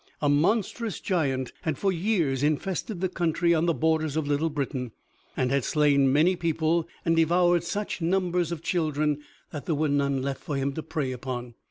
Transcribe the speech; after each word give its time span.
A 0.19 0.29
monstrous 0.29 0.99
giant 0.99 1.53
had 1.61 1.77
for 1.77 1.91
years 1.91 2.41
infested 2.41 3.01
the 3.01 3.07
country 3.07 3.53
on 3.53 3.67
the 3.67 3.73
borders 3.75 4.17
of 4.17 4.25
Little 4.27 4.49
Britain, 4.49 4.93
and 5.37 5.51
had 5.51 5.63
slain 5.63 6.11
many 6.11 6.35
people 6.35 6.87
and 7.05 7.15
devoured 7.15 7.63
such 7.63 8.01
numbers 8.01 8.51
of 8.51 8.63
children 8.63 9.21
that 9.51 9.67
there 9.67 9.75
were 9.75 9.89
none 9.89 10.23
left 10.23 10.41
for 10.41 10.55
him 10.55 10.73
to 10.73 10.81
prey 10.81 11.11
upon. 11.11 11.53